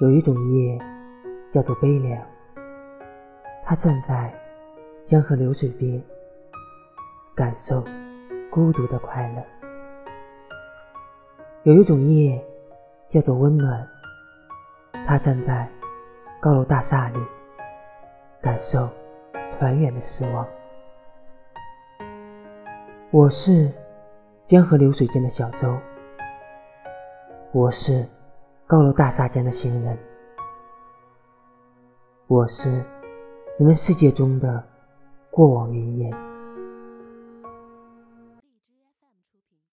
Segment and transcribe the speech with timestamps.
[0.00, 0.78] 有一种夜
[1.52, 2.24] 叫做悲凉，
[3.64, 4.32] 他站在
[5.06, 6.00] 江河流水边，
[7.34, 7.84] 感受
[8.48, 9.42] 孤独的快乐；
[11.64, 12.40] 有一种夜
[13.10, 13.88] 叫做温暖，
[15.04, 15.68] 他站在
[16.38, 17.18] 高楼大厦里，
[18.40, 18.88] 感受
[19.58, 20.46] 团圆的失望。
[23.10, 23.68] 我是
[24.46, 25.76] 江河流水间的小舟，
[27.50, 28.06] 我是
[28.68, 29.96] 高楼大厦间的行人，
[32.26, 32.84] 我是
[33.58, 34.62] 你们世界中的
[35.30, 36.37] 过往云烟。